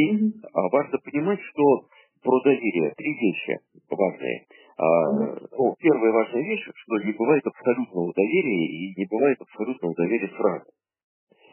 Здесь 0.00 0.34
а, 0.52 0.68
важно 0.68 0.98
понимать, 1.04 1.40
что 1.40 1.62
про 2.22 2.40
доверие 2.42 2.92
три 2.96 3.12
вещи 3.14 3.58
важные. 3.90 4.46
Ну, 4.78 5.74
первая 5.78 6.12
важная 6.12 6.42
вещь, 6.42 6.64
что 6.74 6.98
не 7.04 7.12
бывает 7.12 7.46
абсолютного 7.46 8.12
доверия 8.14 8.66
и 8.66 8.94
не 8.96 9.06
бывает 9.10 9.38
абсолютного 9.40 9.94
доверия 9.94 10.28
сразу. 10.28 10.64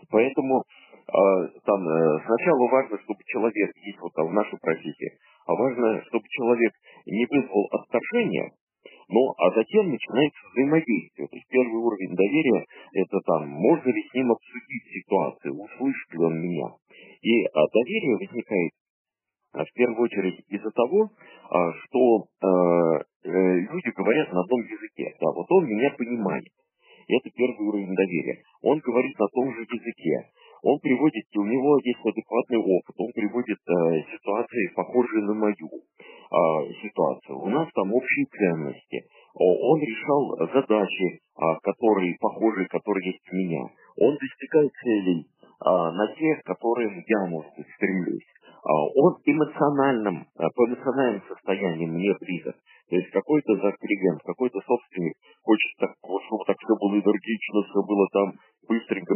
Поэтому 0.09 0.63
а, 1.07 1.47
там 1.65 1.87
э, 1.87 2.19
сначала 2.25 2.67
важно, 2.69 2.99
чтобы 2.99 3.19
человек, 3.25 3.71
есть 3.83 3.99
вот 3.99 4.13
там 4.13 4.27
в 4.27 4.33
нашей 4.33 4.57
профессии, 4.59 5.17
а 5.45 5.53
важно, 5.53 6.03
чтобы 6.07 6.25
человек 6.29 6.71
не 7.05 7.25
вызвал 7.25 7.67
отторжения, 7.71 8.51
ну, 9.09 9.33
а 9.37 9.51
затем 9.55 9.89
начинается 9.89 10.39
взаимодействие. 10.51 11.27
То 11.27 11.35
есть 11.35 11.47
первый 11.49 11.79
уровень 11.79 12.15
доверия– 12.15 12.65
это 12.93 13.19
там, 13.25 13.47
можно 13.47 13.89
ли 13.89 14.03
с 14.03 14.13
ним 14.13 14.31
обсудить 14.31 14.83
ситуацию, 14.83 15.53
меня. 15.53 15.67
И 17.27 17.43
а, 17.43 17.67
доверие 17.67 18.15
возникает 18.15 18.71
а, 19.51 19.65
в 19.65 19.73
первую 19.73 19.99
очередь 19.99 20.39
из-за 20.47 20.71
того, 20.71 21.11
а, 21.49 21.73
что 21.73 22.23
э, 22.23 23.03
люди 23.27 23.89
говорят 23.95 24.31
на 24.31 24.39
одном 24.39 24.61
языке. 24.61 25.13
Да, 25.19 25.27
вот 25.35 25.45
он 25.51 25.65
меня 25.65 25.91
понимает. 25.97 26.47
Это 27.09 27.29
первый 27.35 27.67
уровень 27.67 27.93
доверия. 27.93 28.43
Он 28.61 28.79
говорит 28.79 29.19
на 29.19 29.27
том 29.27 29.53
же 29.53 29.61
языке. 29.61 30.31
Он 30.63 30.79
приводит, 30.79 31.25
у 31.35 31.43
него 31.43 31.79
есть 31.83 31.99
адекватный 31.99 32.59
опыт, 32.59 32.95
он 32.97 33.11
приводит 33.13 33.59
э, 33.59 33.73
ситуации, 34.15 34.73
похожие 34.75 35.23
на 35.23 35.33
мою 35.33 35.67
э, 35.67 36.73
ситуацию. 36.81 37.39
У 37.39 37.49
нас 37.49 37.67
там 37.75 37.93
общие 37.93 38.25
ценности. 38.25 39.03
Он 39.33 39.79
решал 39.81 40.37
задачи, 40.53 41.07
э, 41.11 41.41
которые 41.61 42.15
похожи, 42.19 42.65
которые 42.67 43.11
есть 43.11 43.23
у 43.31 43.35
меня. 43.35 43.63
Он 43.97 44.17
достигает 44.17 44.71
целей 44.83 45.27
на 45.65 46.07
тех, 46.15 46.41
к 46.41 46.45
которым 46.45 47.03
я, 47.07 47.25
может 47.27 47.51
быть, 47.57 47.67
стремлюсь. 47.75 48.27
Э, 48.67 48.69
он 48.95 49.15
эмоциональным, 49.23 50.27
э, 50.35 50.43
по 50.55 50.65
эмоциональному 50.67 51.23
состоянию 51.27 51.87
мне 51.87 52.13
близок. 52.19 52.55
То 52.89 52.95
есть 52.95 53.09
какой-то 53.11 53.53
клиент, 53.79 54.21
какой-то 54.23 54.59
собственник 54.65 55.13
хочет, 55.43 55.71
так, 55.79 55.91
чтобы 55.99 56.43
так 56.45 56.57
все 56.57 56.75
было 56.75 56.95
энергично, 56.95 57.63
все 57.63 57.81
было 57.83 58.07
там 58.11 58.33
быстренько 58.67 59.15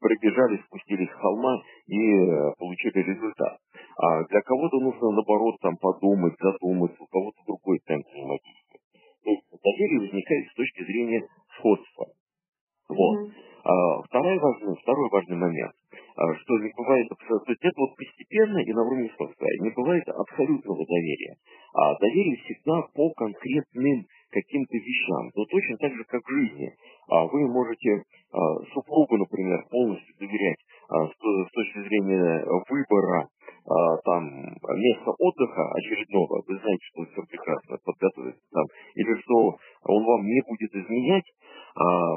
пробежали, 0.00 0.62
спустились 0.66 1.10
с 1.10 1.20
холма 1.20 1.62
и 1.86 1.98
э, 1.98 2.52
получили 2.58 3.02
результат. 3.02 3.58
А 3.96 4.24
для 4.24 4.40
кого-то 4.42 4.80
нужно, 4.80 5.10
наоборот, 5.10 5.56
там 5.60 5.76
подумать, 5.76 6.34
задуматься, 6.40 7.02
у 7.02 7.06
кого-то 7.06 7.38
другой 7.46 7.78
темп 7.86 8.06
взаимодействия. 8.06 8.80
То 9.24 9.30
есть 9.30 9.44
доверие 9.50 10.00
возникает 10.00 10.48
с 10.50 10.54
точки 10.54 10.84
зрения 10.84 11.22
сходства. 11.58 12.06
Вот. 12.88 13.18
Mm-hmm. 13.18 13.54
А, 13.64 14.02
второй, 14.24 14.38
важный, 14.38 14.76
второй 14.80 15.10
важный 15.10 15.36
момент, 15.36 15.72
а, 16.16 16.34
что 16.34 16.58
не 16.58 16.72
бывает, 16.74 17.08
есть 17.10 17.64
это 17.64 17.80
вот 17.80 17.96
постепенно 17.96 18.58
и 18.58 18.72
на 18.72 18.82
уровне 18.82 19.10
сходства, 19.10 19.46
не 19.60 19.70
бывает 19.70 20.08
абсолютного 20.08 20.86
доверия. 20.86 21.36
А 21.74 21.94
доверие 21.98 22.36
всегда 22.36 22.82
по 22.94 23.10
конкретным 23.10 24.06
каким-то 24.30 24.76
вещам. 24.78 25.30
Но 25.34 25.44
точно 25.44 25.76
так 25.76 25.92
же, 25.92 26.04
как 26.04 26.22
в 26.24 26.30
жизни. 26.30 26.72
А 27.08 27.26
вы 27.26 27.46
можете 27.48 28.02
а, 28.32 28.38
супругу, 28.72 29.18
например, 29.18 29.66
полностью 29.70 30.14
доверять 30.18 30.58
с 30.88 31.52
точки 31.52 31.78
зрения 31.80 32.44
выбора 32.68 33.28
там 34.04 34.24
места 34.76 35.10
отдыха 35.18 35.72
очередного, 35.72 36.42
вы 36.46 36.58
знаете, 36.58 36.84
что 36.92 37.04
все 37.04 37.22
прекрасно 37.30 37.78
подготовить 37.84 38.36
там, 38.52 38.64
или 38.94 39.20
что 39.22 39.56
он 39.84 40.04
вам 40.04 40.26
не 40.26 40.42
будет 40.46 40.74
изменять, 40.74 41.24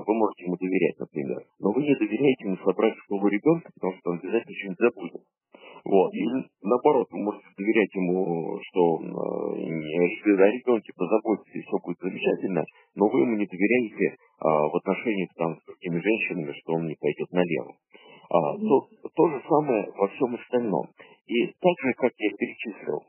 вы 0.05 0.13
можете 0.13 0.43
ему 0.45 0.57
доверять, 0.57 0.99
например, 0.99 1.41
но 1.59 1.71
вы 1.71 1.83
не 1.83 1.95
доверяете 1.95 2.45
ему 2.45 2.57
собрать 2.57 2.95
школу 3.05 3.27
ребенка, 3.27 3.71
потому 3.75 3.93
что 3.97 4.11
он 4.11 4.17
обязательно 4.17 4.55
что-нибудь 4.55 4.79
забудет. 4.79 5.21
Вот. 5.85 6.13
И 6.13 6.23
наоборот, 6.63 7.07
вы 7.11 7.19
можете 7.23 7.47
доверять 7.57 7.95
ему, 7.95 8.59
что 8.61 8.99
если 9.55 10.31
о 10.35 10.51
ребенке 10.51 10.91
позаботитесь, 10.97 11.55
и 11.55 11.61
все 11.61 11.77
будет 11.79 11.97
замечательно, 12.01 12.65
но 12.95 13.07
вы 13.07 13.21
ему 13.21 13.37
не 13.37 13.45
доверяете 13.45 14.17
а, 14.39 14.67
в 14.67 14.75
отношениях 14.75 15.29
там, 15.37 15.55
с 15.55 15.65
другими 15.65 15.99
женщинами, 16.01 16.51
что 16.59 16.73
он 16.73 16.87
не 16.87 16.95
пойдет 16.99 17.31
налево. 17.31 17.73
А, 18.29 18.57
то, 18.57 18.87
то 19.15 19.29
же 19.29 19.41
самое 19.47 19.91
во 19.95 20.07
всем 20.09 20.35
остальном. 20.35 20.87
И 21.27 21.45
так 21.47 21.75
же, 21.83 21.93
как 21.93 22.11
я 22.17 22.29
перечислил, 22.31 23.03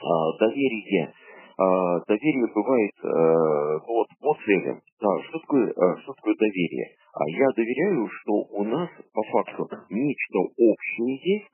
а, 0.00 0.38
доверие, 0.38 1.12
а, 1.58 2.00
доверие 2.06 2.46
бывает 2.54 2.92
а, 3.04 3.78
вот, 3.86 4.08
по 4.20 4.34
целям. 4.44 4.80
Да, 5.00 5.22
что 5.28 5.38
такое, 5.38 5.72
а, 5.76 5.96
что 6.00 6.12
такое 6.14 6.34
доверие? 6.34 6.96
А 7.14 7.28
я 7.28 7.46
доверяю, 7.54 8.08
что 8.08 8.32
у 8.32 8.64
нас 8.64 8.88
по 9.12 9.22
факту 9.22 9.68
нечто 9.90 10.38
общее 10.56 11.36
есть, 11.36 11.50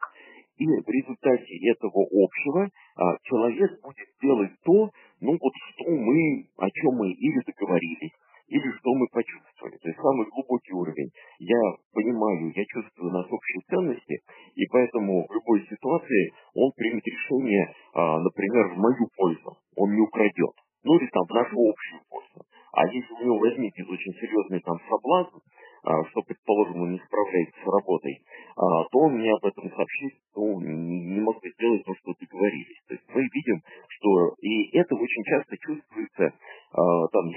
и 0.58 0.66
в 0.66 0.88
результате 0.88 1.70
этого 1.70 2.04
общего 2.10 2.68
а, 2.96 3.16
человек 3.22 3.80
будет 3.82 4.08
делать 4.22 4.52
то, 4.64 4.90
ну 5.20 5.32
вот 5.32 5.52
что 5.72 5.90
мы, 5.90 6.46
о 6.56 6.70
чем 6.70 6.94
мы 6.94 7.12
или 7.12 7.40
договорились, 7.46 8.12
или 8.48 8.70
что 8.78 8.94
мы 8.94 9.06
почувствовали. 9.12 9.76
То 9.76 9.88
есть 9.88 10.00
самый 10.00 10.26
глубокий 10.32 10.72
уровень. 10.72 11.10
Я 11.38 11.60
понимаю, 11.92 12.52
я 12.54 12.64
чувствую 12.64 13.12
нас 13.12 13.26
общие 13.30 13.60
ценности, 13.68 14.20
и 14.54 14.66
поэтому 14.66 15.26
в 15.26 15.32
любой 15.32 15.66
ситуации 15.68 16.32
он 16.54 16.72
примет 16.76 17.04
решение, 17.06 17.74
а, 17.94 18.20
например, 18.20 18.74
в 18.74 18.78
мою 18.78 19.08
пользу. 19.16 19.56
Он 19.76 19.94
не 19.94 20.00
украдет. 20.00 20.54
Ну 20.84 20.96
или 20.96 21.06
там 21.08 21.24
в 21.26 21.34
нашу 21.34 21.56
общую 21.58 22.00
пользу. 22.08 22.40
А 22.72 22.86
если 22.86 23.12
у 23.12 23.24
него 23.24 23.38
возникнет 23.38 23.88
очень 23.88 24.12
серьезный 24.14 24.60
там 24.60 24.78
соблазн, 24.88 25.38
а, 25.84 26.04
что, 26.10 26.22
предположим, 26.22 26.82
он 26.82 26.92
не 26.92 26.98
справляется 26.98 27.56
с 27.62 27.66
работой, 27.66 28.20
а, 28.56 28.84
то 28.90 28.98
он 28.98 29.14
мне 29.14 29.32
об 29.32 29.44
этом 29.44 29.70
сообщит, 29.70 30.14
то 30.34 30.42
не 30.60 31.20
мог 31.20 31.36
сделать 31.44 31.84
то, 31.84 31.94
что 31.94 32.12
договорились. 32.20 32.82
То 32.88 32.94
есть 32.94 33.04
мы 33.08 33.22
видим, 33.22 33.62
что 33.88 34.34
и 34.40 34.76
это 34.76 34.94
очень 34.94 35.24
часто 35.24 35.56
чувствуется. 35.56 36.27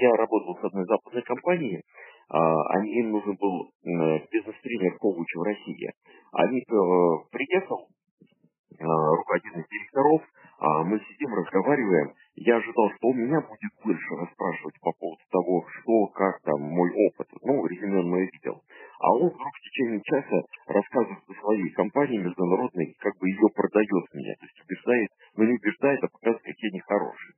А, 0.02 0.04
я 0.04 0.16
работал 0.16 0.56
с 0.60 0.64
одной 0.64 0.84
западной 0.84 1.22
компанией, 1.22 1.82
они, 2.28 3.00
им 3.00 3.10
нужен 3.10 3.36
был 3.36 3.70
бизнес-тренер 3.84 4.96
коуч 4.98 5.28
в 5.34 5.42
России. 5.42 5.92
Они 6.32 6.60
э, 6.60 6.64
приехал, 7.30 7.88
руководитель 8.80 9.64
директоров, 9.68 10.22
мы 10.86 10.98
сидим, 11.00 11.34
разговариваем, 11.34 12.14
я 12.36 12.56
ожидал, 12.56 12.88
что 12.96 13.08
у 13.08 13.14
меня 13.14 13.40
будет 13.40 13.72
больше 13.84 14.14
расспрашивать 14.14 14.80
по 14.80 14.92
поводу 14.92 15.20
того, 15.30 15.66
что, 15.68 16.06
как 16.14 16.40
там, 16.42 16.62
мой 16.62 16.90
опыт. 17.10 17.28
Ну, 17.42 17.66
резюме 17.66 17.98
он 17.98 18.10
мое 18.10 18.30
видел. 18.32 18.62
А 19.00 19.12
он 19.12 19.28
вдруг 19.28 19.52
в 19.52 19.60
течение 19.60 20.00
часа 20.02 20.40
рассказывает 20.68 21.18
о 21.28 21.34
своей 21.34 21.68
компании 21.70 22.18
международной, 22.18 22.94
как 23.00 23.18
бы 23.18 23.28
ее 23.28 23.48
продает 23.54 24.04
мне. 24.14 24.34
То 24.38 24.46
есть 24.46 24.62
убеждает, 24.64 25.10
но 25.36 25.44
не 25.44 25.52
убеждает, 25.52 26.04
а 26.04 26.08
показывает, 26.08 26.44
какие 26.44 26.70
они 26.70 26.80
хорошие. 26.80 27.34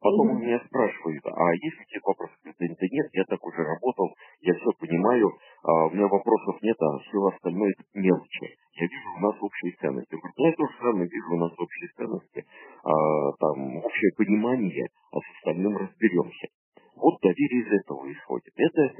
Потом 0.00 0.30
он 0.30 0.38
меня 0.38 0.60
спрашивает, 0.64 1.22
а 1.26 1.52
есть 1.54 1.76
какие 1.76 2.00
вопросы? 2.06 2.34
Да 2.44 2.86
нет, 2.86 3.06
я 3.12 3.24
так 3.24 3.44
уже 3.44 3.64
работал, 3.64 4.14
я 4.42 4.54
все 4.54 4.70
понимаю, 4.78 5.32
а 5.64 5.86
у 5.86 5.90
меня 5.90 6.06
вопросов 6.06 6.62
нет, 6.62 6.76
а 6.80 6.98
все 6.98 7.18
остальное 7.26 7.70
это 7.70 7.82
мелочи. 7.98 8.54
Я 8.78 8.86
вижу 8.86 9.08
у 9.16 9.20
нас 9.20 9.34
общие 9.40 9.72
ценности. 9.80 10.14
Я 10.14 10.18
говорю, 10.18 10.34
я 10.38 10.52
тоже 10.52 10.72
самое 10.78 11.08
вижу 11.08 11.34
у 11.34 11.38
нас 11.38 11.52
общие 11.58 11.88
ценности, 11.96 12.46
а, 12.84 13.32
там 13.40 13.76
общее 13.78 14.12
понимание, 14.16 14.86
а 15.10 15.18
с 15.18 15.36
остальным 15.38 15.76
разберемся. 15.76 16.46
Вот 16.94 17.20
доверие 17.20 17.62
из 17.62 17.82
этого 17.82 18.12
исходит. 18.12 18.54
Это 18.56 18.90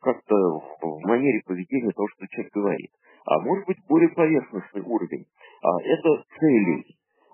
как-то 0.00 0.34
в 0.34 1.00
манере 1.04 1.42
поведения 1.44 1.92
того, 1.92 2.08
что 2.16 2.26
человек 2.28 2.52
говорит. 2.52 2.90
А 3.26 3.40
может 3.40 3.66
быть 3.66 3.78
более 3.88 4.08
поверхностный 4.10 4.82
уровень. 4.82 5.26
А 5.62 5.82
это 5.82 6.24
цели. 6.38 6.84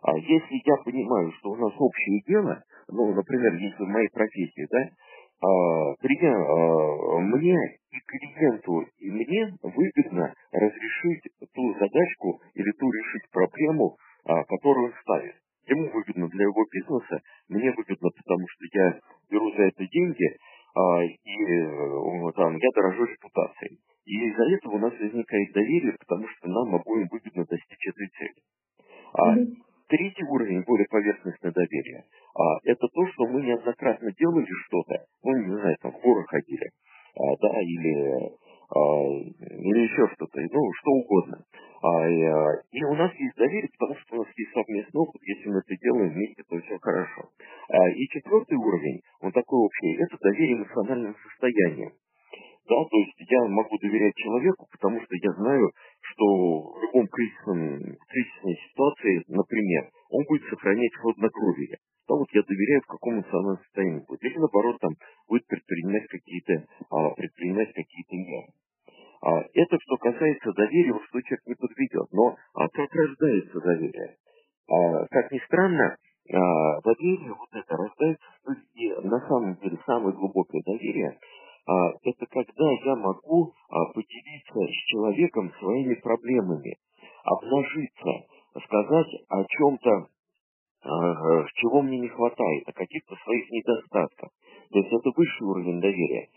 А 0.03 0.17
если 0.17 0.63
я 0.65 0.77
понимаю, 0.85 1.33
что 1.39 1.51
у 1.51 1.57
нас 1.57 1.73
общее 1.79 2.23
дело, 2.27 2.63
ну, 2.89 3.15
например, 3.15 3.55
если 3.55 3.83
в 3.83 3.89
моей 3.89 4.09
профессии, 4.11 4.67
да, 4.71 4.91
а, 5.43 5.95
клиент, 6.01 6.47
а, 6.49 7.19
мне 7.21 7.57
и 7.91 7.99
клиенту, 8.07 8.87
и 8.99 9.11
мне 9.11 9.55
выгодно 9.63 10.33
разрешить 10.53 11.23
ту 11.55 11.75
задачку 11.75 12.41
или 12.55 12.71
ту 12.73 12.91
решить 12.91 13.31
проблему, 13.31 13.97
а, 14.25 14.45
которую 14.45 14.87
он 14.87 14.93
ставит. 15.03 15.35
Ему 15.67 15.91
выгодно 15.91 16.29
для 16.29 16.45
его 16.45 16.65
бизнеса, 16.71 17.21
мне 17.49 17.73
выгодно, 17.73 18.11
потому 18.11 18.47
что 18.49 18.65
я 18.73 19.01
беру 19.31 19.51
за 19.53 19.63
это 19.65 19.87
деньги, 19.87 20.37
а, 20.75 21.03
и 21.03 21.45
э, 21.45 22.33
там, 22.37 22.57
я 22.57 22.69
дорожу 22.75 23.05
репутацией. 23.05 23.81
И 24.05 24.29
из-за 24.29 24.45
этого 24.55 24.75
у 24.75 24.79
нас 24.79 24.93
возникает 24.93 25.53
доверие, 25.53 25.97
потому 25.99 26.29
что 26.29 26.49
нам 26.49 26.75
обоим 26.77 27.09
выгодно 27.11 27.45
достичь 27.45 27.89
этой 27.89 28.09
цели. 28.09 28.41
А 29.15 29.35
третий 29.89 30.25
уровень, 30.25 30.63
более 30.63 30.87
поверхностное 30.89 31.53
доверие, 31.53 32.05
а, 32.35 32.59
это 32.65 32.87
то, 32.89 33.07
что 33.09 33.27
мы 33.27 33.43
неоднократно 33.67 34.13
делали 34.13 34.47
что-то, 34.67 35.05
ну, 35.25 35.37
не 35.37 35.61
знаю, 35.61 35.77
там, 35.83 35.93
в 35.93 36.01
горы 36.01 36.25
ходили, 36.27 36.71
а, 37.17 37.37
да, 37.41 37.61
или, 37.61 38.31
а, 38.71 38.79
или 39.41 39.81
еще 39.83 40.09
что-то, 40.15 40.41
ну, 40.41 40.73
что 40.73 40.91
угодно. 40.91 41.45
А, 41.83 42.09
и, 42.09 42.23
а, 42.23 42.47
и 42.73 42.85
у 42.85 42.95
нас 42.95 43.13
есть 43.15 43.37
доверие, 43.37 43.71
потому 43.79 43.99
что 44.01 44.17
у 44.17 44.19
нас 44.21 44.29
есть 44.37 44.53
совместный 44.53 45.01
опыт, 45.01 45.23
если 45.23 45.49
мы 45.49 45.59
это 45.59 45.77
делаем 45.83 46.11
вместе, 46.11 46.43
то 46.49 46.59
все 46.59 46.79
хорошо. 46.81 47.29
А, 47.69 47.91
и 47.91 48.07
четвертый 48.09 48.57
уровень, 48.57 49.01
он 49.21 49.33
такой 49.33 49.59
общий, 49.61 49.97
это 50.03 50.17
доверие 50.21 50.59
эмоциональным 50.59 51.15
состоянием. 51.23 51.93
Да, 52.69 52.75
то 52.75 52.99
есть 52.99 53.15
я 53.31 53.45
могу 53.47 53.79
доверять 53.79 54.15
человеку, 54.17 54.67
потому 54.73 55.01
что 55.01 55.15
я 55.15 55.33
знаю, 55.35 55.71
что 56.01 56.25
в 56.25 56.83
любом 56.83 57.09
кризисном, 57.09 57.97
кризисной 58.09 58.57
ситуации, 58.71 59.25
например, 59.29 59.91
он 60.11 60.25
будет 60.29 60.49
сохранять 60.49 60.95
хладнокровие. 60.97 61.79
Да, 62.09 62.15
вот 62.15 62.29
я 62.33 62.43
доверяю, 62.43 62.83
в 62.83 62.87
каком 62.87 63.15
эмоциональном 63.17 63.59
состоянии 63.65 64.05
будет. 64.07 64.23
Или 64.23 64.39
наоборот, 64.39 64.79
там 64.81 64.93
будет 65.29 65.47
предпринимать 65.47 66.07
какие-то, 66.07 66.65
а, 66.91 67.11
предпринимать 67.11 67.73
какие-то 67.73 68.15
меры. 68.15 68.47
А, 69.23 69.43
это 69.55 69.79
что 69.81 69.97
касается 69.97 70.53
доверия, 70.53 70.93
вот 70.93 71.03
что 71.09 71.21
человек 71.23 71.47
не 71.47 71.55
подведет. 71.55 72.13
Но 72.13 72.37
а 72.55 72.69
как 72.69 72.95
рождается 72.95 73.61
доверие? 73.61 74.17
А, 74.69 75.07
как 75.07 75.33
ни 75.33 75.39
странно, 75.47 75.97
а, 76.33 76.81
доверие 76.83 77.35
вот 77.35 77.49
это 77.53 77.77
рождается, 77.77 78.23
то 78.45 78.53
есть 78.53 79.05
на 79.05 79.21
самом 79.29 79.57
деле 79.57 79.79
самое 79.87 80.15
глубокое 80.15 80.63
доверие, 80.65 81.19
это 81.67 82.27
когда 82.31 82.71
я 82.85 82.97
могу 82.97 83.53
а, 83.69 83.87
поделиться 83.93 84.61
с 84.61 84.87
человеком 84.87 85.53
своими 85.59 85.95
проблемами, 85.95 86.77
обнажиться, 87.25 88.27
сказать 88.65 89.09
о 89.29 89.45
чем-то, 89.45 90.07
а, 90.85 91.45
чего 91.57 91.83
мне 91.83 91.99
не 91.99 92.09
хватает, 92.09 92.69
о 92.69 92.73
каких-то 92.73 93.17
своих 93.17 93.51
недостатках. 93.51 94.31
То 94.71 94.79
есть 94.79 94.93
это 94.93 95.11
высший 95.17 95.47
уровень 95.47 95.81
доверия. 95.81 96.29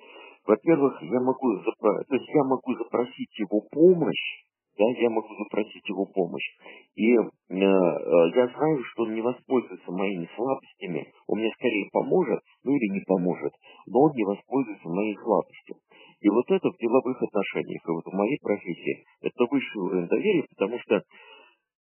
Во-первых, 0.47 1.01
я 1.03 1.19
могу, 1.19 1.57
запро... 1.57 2.03
то 2.05 2.15
есть 2.15 2.27
я 2.29 2.43
могу 2.43 2.73
запросить 2.75 3.37
его 3.37 3.61
помощь, 3.69 4.49
да, 4.79 4.85
я 5.01 5.09
могу 5.09 5.27
запросить 5.35 5.87
его 5.89 6.05
помощь. 6.05 6.47
И 6.95 7.11
э, 7.11 7.25
я 7.49 8.47
знаю, 8.47 8.83
что 8.85 9.03
он 9.03 9.13
не 9.13 9.21
воспользуется 9.21 9.91
моими 9.91 10.27
слабостями, 10.35 11.11
он 11.27 11.39
мне 11.39 11.51
скорее 11.51 11.89
поможет, 11.91 12.39
ну 12.63 12.71
или 12.71 12.93
не 12.93 13.01
поможет, 13.05 13.51
но 13.87 13.99
он 13.99 14.11
не 14.15 14.23
воспользуется 14.23 14.87
моей 14.87 15.17
слабостью. 15.17 15.75
И 16.21 16.29
вот 16.29 16.45
это 16.49 16.69
в 16.69 16.77
деловых 16.77 17.21
отношениях, 17.21 17.81
и 17.85 17.91
вот 17.91 18.05
в 18.05 18.15
моей 18.15 18.39
профессии, 18.41 19.03
это 19.21 19.45
высший 19.51 19.81
уровень 19.81 20.07
доверия, 20.07 20.45
потому 20.49 20.79
что 20.79 21.03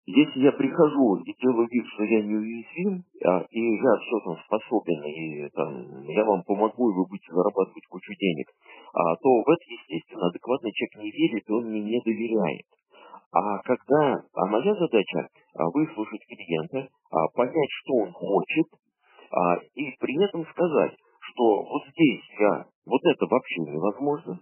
если 0.07 0.41
я 0.41 0.53
прихожу 0.53 1.23
и 1.23 1.35
делаю 1.41 1.69
вид, 1.71 1.87
что 1.95 2.03
я 2.03 2.23
неуязвим, 2.23 3.05
а, 3.25 3.47
и 3.51 3.61
я 3.61 3.93
все 4.03 4.19
там 4.25 4.37
способен, 4.47 5.05
и 5.05 5.49
там, 5.51 6.03
я 6.09 6.25
вам 6.25 6.43
помогу, 6.43 6.91
и 6.91 6.95
вы 6.95 7.07
будете 7.07 7.31
зарабатывать 7.31 7.87
кучу 7.87 8.13
денег, 8.19 8.49
а, 8.93 9.15
то 9.17 9.29
в 9.29 9.49
это, 9.49 9.63
естественно, 9.69 10.27
адекватный 10.27 10.73
человек 10.73 10.97
не 11.05 11.11
верит, 11.13 11.45
и 11.49 11.53
он 11.53 11.71
мне 11.71 11.83
не 11.83 12.01
доверяет. 12.01 12.67
А 13.33 13.59
когда, 13.59 14.25
а 14.35 14.47
моя 14.47 14.75
задача 14.75 15.29
а, 15.55 15.65
выслушать 15.71 16.27
клиента, 16.27 16.89
а, 17.13 17.29
понять, 17.37 17.71
что 17.83 17.95
он 17.95 18.13
хочет, 18.13 18.67
а, 19.31 19.57
и 19.75 19.97
при 20.01 20.25
этом 20.25 20.45
сказать, 20.47 20.97
что 21.21 21.63
вот 21.63 21.83
здесь 21.93 22.23
я, 22.41 22.67
вот 22.87 23.01
это 23.05 23.27
вообще 23.27 23.61
невозможно, 23.61 24.41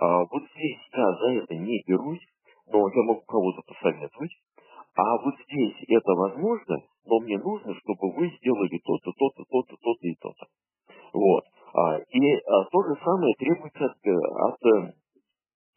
вот 0.00 0.42
здесь 0.54 0.78
я 0.92 1.12
за 1.12 1.30
это 1.42 1.54
не 1.56 1.82
берусь, 1.86 2.24
но 2.68 2.88
я 2.88 3.02
могу 3.02 3.20
кого-то 3.22 3.62
посоветовать, 3.66 4.30
а 4.94 5.18
вот 5.24 5.34
здесь 5.44 5.74
это 5.88 6.12
возможно, 6.12 6.76
но 7.04 7.18
мне 7.20 7.36
нужно, 7.38 7.74
чтобы 7.74 8.12
вы 8.14 8.30
сделали 8.36 8.78
то-то, 8.84 9.10
то-то, 9.10 9.44
то-то, 9.48 9.76
то-то 9.76 10.06
и 10.06 10.14
то-то. 10.20 10.46
Вот. 11.14 11.44
И 12.12 12.36
то 12.70 12.82
же 12.82 12.94
самое 13.04 13.34
требуется 13.38 13.86
от, 13.86 13.96
от 14.06 14.94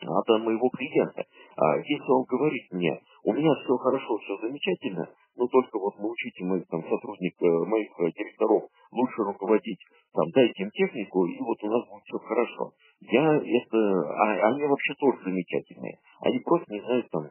от 0.08 0.28
моего 0.42 0.70
клиента. 0.70 1.24
А 1.62 1.78
если 1.78 2.12
он 2.12 2.24
говорит 2.24 2.72
мне, 2.72 3.00
у 3.24 3.34
меня 3.34 3.54
все 3.64 3.78
хорошо, 3.78 4.18
все 4.18 4.36
замечательно, 4.42 5.08
но 5.36 5.46
только 5.46 5.78
вот 5.78 5.94
научите 6.00 6.44
моих 6.44 6.66
там 6.66 6.82
сотрудников, 6.82 7.38
э, 7.40 7.70
моих 7.70 7.92
э, 8.00 8.12
директоров 8.18 8.64
лучше 8.92 9.22
руководить, 9.22 9.78
там, 10.12 10.26
дайте 10.34 10.64
им 10.64 10.72
технику, 10.72 11.24
и 11.28 11.38
вот 11.40 11.64
у 11.64 11.68
нас 11.68 11.88
будет 11.88 12.04
все 12.06 12.18
хорошо. 12.18 12.72
Я 13.02 13.38
это, 13.38 13.78
а, 13.78 14.50
они 14.50 14.64
вообще 14.66 14.94
тоже 14.96 15.20
замечательные. 15.24 16.00
Они 16.22 16.40
просто 16.40 16.66
не 16.74 16.82
знают 16.82 17.08
там, 17.12 17.30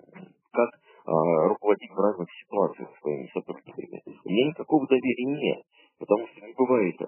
как 0.52 0.70
а, 1.06 1.48
руководить 1.48 1.90
в 1.90 1.98
разных 1.98 2.28
ситуациях 2.30 2.88
своими 3.00 3.28
сотрудниками. 3.34 4.00
У 4.24 4.30
меня 4.30 4.46
никакого 4.46 4.86
доверия 4.86 5.26
нет. 5.26 5.64
Потому 6.00 6.26
что 6.28 6.46
не 6.46 6.54
бывает 6.54 6.96
э, 6.98 7.06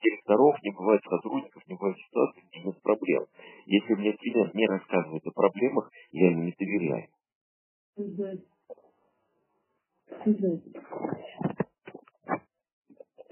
директоров, 0.00 0.56
не 0.62 0.70
бывает 0.70 1.02
сотрудников, 1.02 1.66
не 1.66 1.74
бывает 1.74 1.98
ситуаций, 1.98 2.44
где 2.48 2.62
нет 2.62 2.80
проблем. 2.80 3.26
Если 3.66 3.94
мне 3.94 4.12
клиент 4.12 4.54
не 4.54 4.68
рассказывает 4.68 5.26
о 5.26 5.32
проблемах, 5.32 5.90
я 6.12 6.30
ему 6.30 6.44
не 6.44 6.54
доверяю. 6.56 7.08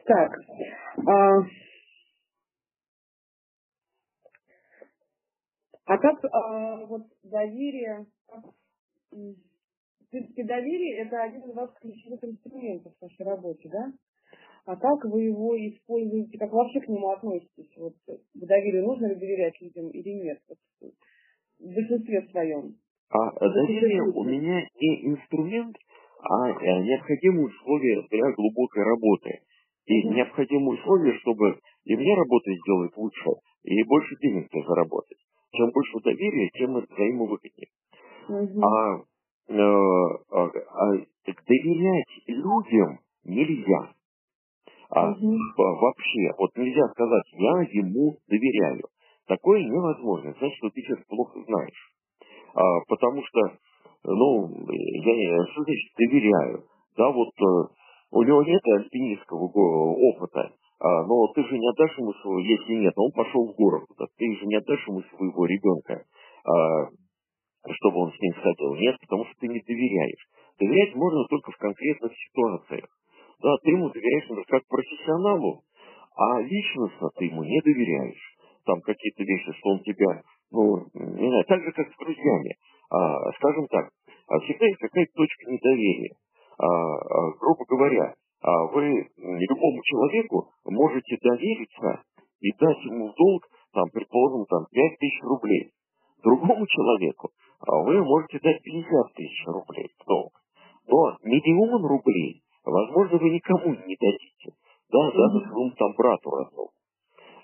Так. 0.05 0.33
А, 1.07 1.43
а 5.89 5.97
как 5.97 6.23
а, 6.23 6.85
вот 6.85 7.07
доверие, 7.23 8.05
в 9.11 10.11
принципе, 10.11 10.45
доверие 10.45 10.99
это 10.99 11.23
один 11.23 11.41
из 11.41 11.55
ваших 11.55 11.79
ключевых 11.81 12.23
инструментов 12.23 12.93
в 12.93 13.03
вашей 13.03 13.25
работе, 13.25 13.71
да? 13.73 13.93
а 14.67 14.77
как 14.77 15.03
вы 15.07 15.23
его 15.23 15.57
используете, 15.57 16.37
как 16.37 16.53
вообще 16.53 16.81
к 16.81 16.89
нему 16.89 17.09
относитесь? 17.09 17.73
Вот, 17.79 17.95
к 18.07 18.19
доверию 18.35 18.85
нужно 18.85 19.07
ли 19.07 19.15
доверять 19.15 19.59
людям 19.63 19.89
или 19.89 20.11
нет? 20.11 20.39
Вот, 20.47 20.93
в 21.59 21.75
большинстве 21.75 22.21
своем. 22.31 22.77
А 23.09 23.31
доверие 23.49 24.03
у 24.03 24.25
меня 24.25 24.61
не 24.79 25.07
инструмент, 25.07 25.75
а 26.21 26.51
э, 26.51 26.83
необходимые 26.83 27.47
условия 27.47 28.07
для 28.11 28.31
глубокой 28.33 28.85
работы. 28.85 29.41
И 29.87 30.03
необходимые 30.09 30.79
условия, 30.79 31.19
чтобы 31.21 31.59
и 31.85 31.97
мне 31.97 32.15
работать 32.15 32.59
сделать 32.61 32.95
лучше, 32.95 33.31
и 33.63 33.83
больше 33.85 34.17
денег 34.21 34.51
заработать. 34.53 35.17
Чем 35.53 35.71
больше 35.71 35.99
доверия, 36.05 36.51
тем 36.51 36.77
это 36.77 36.93
взаимовыгоднее. 36.93 37.69
mm 38.29 38.63
А, 38.63 39.03
э, 39.49 40.15
а, 40.31 40.45
а 40.45 40.93
доверять 41.27 42.23
людям 42.27 42.99
нельзя. 43.25 43.93
А 44.91 45.11
угу. 45.11 45.37
вообще, 45.57 46.33
вот 46.39 46.51
нельзя 46.57 46.89
сказать, 46.89 47.25
я 47.33 47.81
ему 47.81 48.17
доверяю. 48.27 48.85
Такое 49.27 49.63
невозможно. 49.63 50.35
Значит, 50.39 50.57
что 50.57 50.71
ты 50.71 50.81
сейчас 50.81 50.99
плохо 51.07 51.39
знаешь. 51.47 51.93
А, 52.55 52.63
потому 52.89 53.23
что, 53.23 53.41
ну, 54.05 54.49
я, 54.71 55.47
что 55.53 55.63
значит 55.63 55.93
доверяю? 55.99 56.65
Да, 56.97 57.11
вот 57.11 57.29
э, 57.29 57.75
у 58.13 58.23
него 58.23 58.43
нет 58.43 58.63
альпинистского 58.65 59.47
опыта, 59.47 60.53
а, 60.81 61.07
но 61.07 61.27
ты 61.35 61.43
же 61.43 61.59
не 61.59 61.69
отдашь 61.69 61.99
ему 61.99 62.13
своего, 62.15 62.39
если 62.39 62.75
нет, 62.75 62.95
он 62.97 63.11
пошел 63.13 63.47
в 63.49 63.57
город, 63.57 63.85
туда, 63.89 64.07
ты 64.17 64.37
же 64.37 64.47
не 64.47 64.57
отдашь 64.57 64.87
ему 64.87 65.03
своего 65.03 65.47
ребенка, 65.47 66.05
а, 66.45 66.89
чтобы 67.73 67.99
он 67.99 68.13
с 68.13 68.21
ним 68.21 68.35
сходил. 68.35 68.75
Нет, 68.77 68.97
потому 69.01 69.25
что 69.25 69.35
ты 69.41 69.49
не 69.49 69.61
доверяешь. 69.61 70.25
Доверять 70.59 70.95
можно 70.95 71.25
только 71.29 71.53
в 71.53 71.57
конкретных 71.57 72.13
ситуациях. 72.15 72.87
Да, 73.43 73.57
ты 73.63 73.71
ему 73.71 73.91
доверяешь, 73.91 74.29
например, 74.29 74.47
как 74.49 74.67
профессионалу, 74.67 75.63
а 76.17 76.41
личностно 76.41 77.11
ты 77.17 77.27
ему 77.27 77.45
не 77.45 77.61
доверяешь. 77.61 78.37
Там 78.65 78.81
какие-то 78.81 79.23
вещи, 79.23 79.53
что 79.59 79.71
он 79.71 79.81
тебя, 79.81 80.23
ну, 80.51 80.87
не 80.95 81.29
знаю, 81.29 81.45
так 81.47 81.63
же, 81.63 81.73
как 81.73 81.93
с 81.93 81.97
друзьями. 81.97 82.57
А, 82.91 83.33
скажем 83.33 83.67
так, 83.69 83.91
а 84.29 84.39
всегда 84.41 84.67
есть 84.67 84.79
какая-то 84.79 85.13
точка 85.15 85.51
недоверия. 85.51 86.15
А, 86.59 86.67
а, 86.67 87.33
грубо 87.39 87.65
говоря, 87.69 88.15
вы 88.43 89.09
любому 89.17 89.83
человеку 89.83 90.49
можете 90.65 91.17
довериться 91.23 92.03
и 92.41 92.53
дать 92.59 92.85
ему 92.85 93.09
в 93.09 93.15
долг, 93.15 93.49
там, 93.73 93.85
предположим, 93.93 94.47
там, 94.47 94.67
5 94.71 94.99
тысяч 94.99 95.21
рублей. 95.23 95.73
Другому 96.23 96.67
человеку 96.67 97.31
а 97.61 97.83
вы 97.83 98.05
можете 98.05 98.39
дать 98.39 98.63
50 98.63 99.13
тысяч 99.15 99.47
рублей 99.47 99.91
в 99.99 100.07
долг. 100.07 100.33
Но 100.87 101.17
миллион 101.23 101.85
рублей 101.85 102.43
возможно, 102.65 103.19
вы 103.19 103.31
никому 103.31 103.75
не 103.75 103.97
дадите. 103.97 104.53
Да, 104.91 105.11
даже 105.11 105.47
своему 105.47 105.71
там 105.77 105.93
брату 105.97 106.31
родному. 106.31 106.71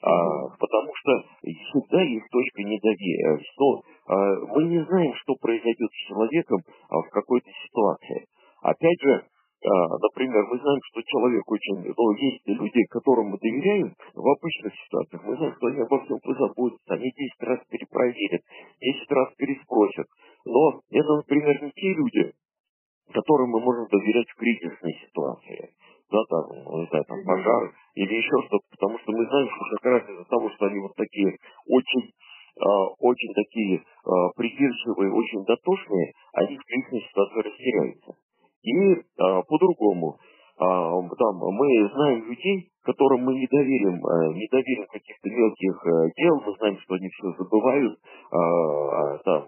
А, 0.02 0.48
потому 0.58 0.92
что 0.94 1.24
всегда 1.42 2.02
есть 2.02 2.26
точка 2.30 2.62
недоверия, 2.62 3.38
что 3.52 3.82
а, 4.06 4.14
мы 4.54 4.64
не 4.64 4.84
знаем, 4.84 5.14
что 5.14 5.34
произойдет 5.40 5.90
с 5.90 6.08
человеком 6.08 6.60
а, 6.88 7.00
в 7.00 7.08
какой-то 7.10 7.50
ситуации. 7.66 8.26
Опять 8.62 9.00
же, 9.00 9.12
а, 9.12 9.24
например, 9.64 10.44
мы 10.50 10.58
знаем, 10.58 10.80
что 10.92 11.02
человек 11.02 11.50
очень, 11.50 11.94
ну, 11.96 12.12
есть 12.12 12.46
люди, 12.46 12.84
которым 12.90 13.28
мы 13.28 13.38
доверяем 13.38 13.94
в 14.14 14.28
обычных 14.28 14.72
ситуациях, 14.84 15.22
мы 15.24 15.36
знаем, 15.36 15.54
что 15.56 15.66
они 15.68 15.80
обо 15.80 16.04
всем 16.04 16.18
позаботятся, 16.20 16.94
они 16.94 17.10
10 17.10 17.32
раз 17.40 17.60
перепроверят, 17.70 18.42
10 18.80 19.10
раз 19.10 19.34
переспросят. 19.36 20.06
Но 20.44 20.80
это, 20.90 21.16
например, 21.16 21.62
не 21.62 21.70
те 21.70 21.94
люди, 21.94 22.32
которым 23.12 23.50
мы 23.50 23.60
можем 23.60 23.86
доверять 23.88 24.28
в 24.28 24.36
кризисной 24.36 24.94
ситуации. 25.06 25.70
Да, 26.10 26.20
там, 26.28 26.44
ну, 26.64 26.80
не 26.82 26.86
знаю, 26.88 27.04
там 27.08 27.24
пожар 27.24 27.72
или 27.94 28.14
еще 28.14 28.36
что-то, 28.46 28.66
потому 28.70 28.98
что 28.98 29.12
мы 29.12 29.26
знаем, 29.26 29.48
что 29.48 29.76
как 29.76 29.92
раз 29.92 30.08
из-за 30.10 30.24
того, 30.24 30.50
что 30.50 30.66
они 30.66 30.78
вот 30.80 30.94
такие 30.94 31.38
очень 31.66 32.12
э, 32.60 32.68
очень 33.00 33.34
такие 33.34 33.78
э, 33.78 34.10
придирчивые, 34.36 35.12
очень 35.12 35.44
дотошные, 35.44 36.12
они 36.34 36.58
в 36.58 36.64
кризисной 36.64 37.00
ситуации 37.08 37.48
растеряются. 37.48 38.12
И 38.64 38.72
э, 38.72 39.02
по-другому, 39.46 40.16
э, 40.16 40.64
там, 40.64 41.36
мы 41.36 41.88
знаем 41.92 42.24
людей, 42.24 42.72
которым 42.82 43.24
мы 43.24 43.34
не 43.34 43.46
доверим, 43.46 43.96
э, 44.00 44.34
не 44.34 44.48
доверим 44.48 44.86
каких-то 44.90 45.28
мелких 45.28 45.86
э, 45.86 46.10
дел, 46.16 46.40
мы 46.40 46.56
знаем, 46.56 46.78
что 46.78 46.94
они 46.94 47.08
все 47.08 47.30
забывают, 47.36 47.92
э, 47.92 49.18
там, 49.24 49.44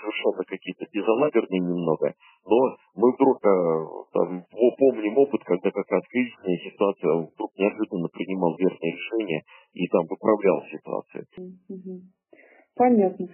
совершенно 0.00 0.44
какие-то 0.44 0.86
безалаберные 0.92 1.60
немного, 1.60 2.14
но 2.46 2.56
мы 2.94 3.12
вдруг 3.12 3.38
э, 3.44 3.50
там, 4.12 4.44
помним 4.78 5.18
опыт, 5.18 5.42
когда 5.44 5.70
какая-то 5.70 6.06
кризисная 6.08 6.56
ситуация, 6.70 7.14
вдруг 7.26 7.50
неожиданно 7.58 8.08
принимал 8.08 8.56
верное 8.56 8.92
решение 8.92 9.42
и 9.74 9.86
там 9.88 10.06
поправлял 10.06 10.62
ситуацию. 10.70 11.26
Понятно. 12.76 13.26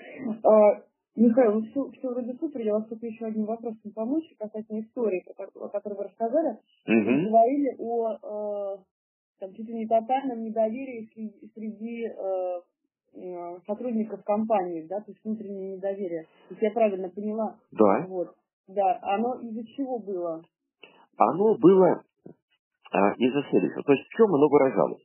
Михаил, 1.16 1.54
ну 1.54 1.62
все, 1.62 1.90
все 1.92 2.08
вроде 2.10 2.34
супер. 2.34 2.60
Я 2.60 2.74
вас 2.74 2.86
только 2.88 3.06
еще 3.06 3.24
одним 3.24 3.46
вопросом 3.46 3.90
помочь 3.94 4.24
касательно 4.38 4.80
истории, 4.80 5.24
о 5.36 5.68
которой 5.68 5.94
вы 5.94 6.04
рассказали. 6.04 6.58
Угу. 6.86 7.10
Вы 7.10 7.28
говорили 7.28 7.76
о 7.78 8.12
э, 8.12 8.78
там, 9.40 9.54
чуть 9.54 9.66
ли 9.66 9.74
не 9.74 9.86
тотальном 9.86 10.44
недоверии 10.44 11.10
среди, 11.14 11.50
среди 11.54 12.06
э, 12.06 12.60
сотрудников 13.66 14.22
компании, 14.24 14.86
да, 14.86 15.00
то 15.00 15.10
есть 15.10 15.24
внутреннее 15.24 15.76
недоверие. 15.76 16.26
Если 16.50 16.64
я 16.64 16.70
правильно 16.70 17.08
поняла. 17.08 17.56
Да. 17.72 18.06
Вот. 18.08 18.34
Да, 18.68 18.98
оно 19.02 19.40
из-за 19.40 19.64
чего 19.68 19.98
было? 19.98 20.42
Оно 21.16 21.56
было 21.56 22.02
а, 22.92 23.12
из-за 23.12 23.42
следующего. 23.48 23.82
То 23.84 23.92
есть 23.92 24.06
в 24.06 24.16
чем 24.16 24.34
оно 24.34 24.48
выражалось? 24.48 25.02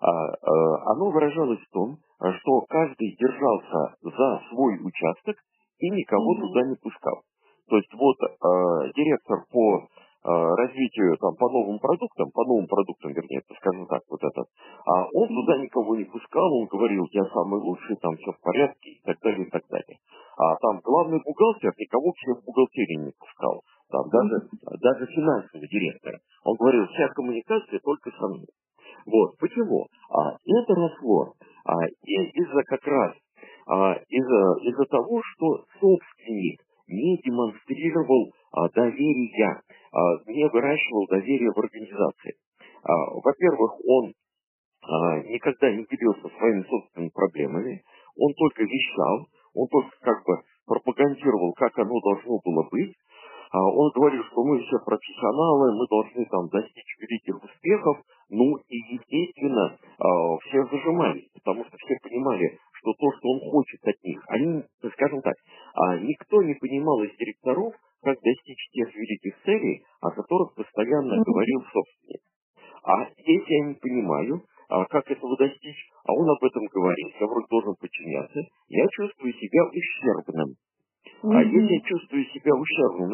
А, 0.00 0.10
а, 0.10 0.92
оно 0.92 1.10
выражалось 1.10 1.60
в 1.60 1.70
том, 1.70 1.98
что 2.18 2.60
каждый 2.68 3.16
держался 3.16 3.94
за 4.02 4.42
свой 4.50 4.78
участок 4.82 5.36
и 5.78 5.90
никого 5.90 6.34
mm-hmm. 6.34 6.40
туда 6.40 6.62
не 6.68 6.76
пускал. 6.76 7.22
То 7.68 7.76
есть 7.76 7.92
вот 7.94 8.16
э, 8.22 8.92
директор 8.96 9.44
по 9.52 9.78
э, 9.78 9.84
развитию 10.24 11.16
там 11.18 11.36
по 11.36 11.48
новым 11.50 11.78
продуктам, 11.78 12.30
по 12.32 12.44
новым 12.44 12.66
продуктам, 12.66 13.12
вернее, 13.12 13.42
скажем 13.60 13.86
так, 13.86 14.02
вот 14.08 14.24
этот, 14.24 14.48
а 14.86 15.06
он 15.12 15.28
туда 15.28 15.58
никого 15.58 15.94
не 15.96 16.04
пускал, 16.04 16.52
он 16.54 16.66
говорил, 16.66 17.06
я 17.12 17.24
самый 17.26 17.60
лучший, 17.60 17.96
там 17.96 18.16
все 18.16 18.32
в 18.32 18.40
порядке 18.40 18.90
и 18.90 19.00
так 19.04 19.18
далее, 19.20 19.46
и 19.46 19.50
так 19.50 19.62
далее. 19.68 19.98
А 20.38 20.56
там 20.56 20.80
главный 20.82 21.20
бухгалтер 21.22 21.74
никого 21.76 22.12
к 22.12 22.40
в 22.40 22.44
бухгалтерии 22.46 23.04
не 23.04 23.12
пускал, 23.12 23.62
там 23.90 24.08
даже, 24.08 24.48
даже 24.80 25.06
финансовый 25.06 25.68
директор. 25.68 26.18
Он 26.44 26.56
говорил, 26.56 26.86
вся 26.86 27.08
коммуникация 27.08 27.78
только 27.80 28.10
со 28.10 28.28
мной. 28.28 28.48
Вот, 29.06 29.36
почему? 29.38 29.86
А, 30.10 30.36
это 30.44 30.74
росло 30.74 31.32
а, 31.68 31.86
из-за 32.02 32.62
как 32.64 32.86
раз 32.86 33.14
а, 33.66 33.94
из-за 34.08 34.68
из 34.68 34.88
того, 34.88 35.20
что 35.22 35.64
собственник 35.78 36.62
не 36.88 37.18
демонстрировал 37.18 38.32
а, 38.52 38.68
доверия, 38.70 39.60
не 40.26 40.48
выращивал 40.48 41.06
доверия 41.08 41.50
в 41.50 41.58
организации. 41.58 42.34
Во-первых, 42.84 43.72
он 43.86 44.12
никогда 45.28 45.72
не 45.72 45.86
делился 45.90 46.28
своими 46.36 46.62
собственными 46.68 47.10
проблемами, 47.10 47.82
он 48.16 48.34
только 48.34 48.64
вещал, 48.64 49.26
он 49.54 49.66
только 49.68 49.96
как 50.02 50.24
бы 50.26 50.42
пропагандировал, 50.66 51.54
как 51.54 51.78
оно 51.78 51.98
должно 52.00 52.38
было 52.44 52.68
быть, 52.70 52.94
он 53.52 53.90
говорил, 53.94 54.22
что 54.24 54.44
мы 54.44 54.60
все 54.60 54.76
профессионалы, 54.84 55.74
мы 55.74 55.86
должны 55.88 56.24
там 56.26 56.48
достичь 56.48 56.96
великих 57.00 57.42
успехов, 57.42 57.96
ну 58.28 58.56
и 58.68 58.76
естественно 58.94 59.78
все 60.44 60.64
зажимались, 60.70 61.28
потому 61.32 61.64
что 61.64 61.76
все 61.78 61.96
понимали, 62.02 62.58
что 62.72 62.92
то, 62.92 63.12
что 63.16 63.28
он 63.28 63.40
хочет 63.50 63.80
от 63.84 64.02
них, 64.04 64.22
они, 64.28 64.62
скажем 64.94 65.22
так, 65.22 65.34
а, 65.74 65.98
никто 65.98 66.42
не 66.42 66.54
понимал 66.54 67.02
из 67.02 67.16
директоров, 67.16 67.74
как 68.02 68.20
достичь 68.20 68.68
тех 68.72 68.94
великих 68.94 69.34
целей, 69.44 69.82
о 70.00 70.10
которых 70.10 70.54
постоянно 70.54 71.22
говорил 71.24 71.62
собственник. 71.72 72.20
А 72.84 73.08
если 73.16 73.52
я 73.52 73.64
не 73.66 73.74
понимаю, 73.74 74.42
как 74.68 75.10
этого 75.10 75.36
достичь, 75.36 75.90
а 76.04 76.12
он 76.12 76.28
об 76.30 76.44
этом 76.44 76.64
говорит, 76.66 77.14
я 77.18 77.26
вроде 77.26 77.46
должен 77.50 77.74
подчиняться, 77.80 78.40
я 78.68 78.86
чувствую 78.88 79.32
себя 79.32 79.64
ущербным. 79.64 80.54
Mm-hmm. 81.22 81.34
А 81.34 81.42
если 81.42 81.74
я 81.74 81.80
чувствую 81.80 82.24
себя 82.26 82.54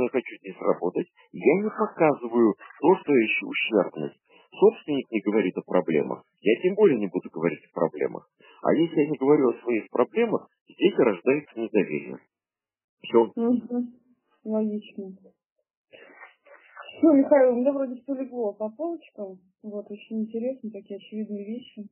я 0.03 0.09
хочу 0.09 0.37
здесь 0.39 0.57
работать, 0.61 1.07
я 1.33 1.55
не 1.63 1.71
показываю 1.71 2.55
то, 2.81 2.97
что 2.97 3.13
я 3.13 3.25
ищу 3.27 3.49
ущербность. 3.49 4.21
Собственник 4.59 5.11
не 5.11 5.21
говорит 5.21 5.57
о 5.59 5.63
проблемах, 5.63 6.23
я 6.41 6.61
тем 6.63 6.75
более 6.75 6.99
не 6.99 7.09
буду 7.09 7.29
говорить 7.31 7.65
о 7.65 7.75
проблемах. 7.75 8.29
А 8.63 8.73
если 8.75 9.01
я 9.01 9.11
не 9.11 9.19
говорю 9.19 9.51
о 9.51 9.61
своих 9.63 9.91
проблемах, 9.91 10.49
здесь 10.69 10.95
рождается 10.97 11.59
недоверие. 11.59 12.19
Все. 13.03 13.33
Угу. 13.35 13.87
Логично. 14.45 15.13
Все, 16.97 17.13
Михаил, 17.13 17.53
у 17.53 17.57
меня 17.57 17.73
вроде 17.73 18.01
все 18.01 18.15
легло 18.15 18.53
по 18.53 18.71
полочкам. 18.71 19.39
Вот, 19.63 19.91
очень 19.91 20.23
интересно, 20.23 20.71
такие 20.71 20.97
очевидные 20.97 21.45
вещи. 21.45 21.89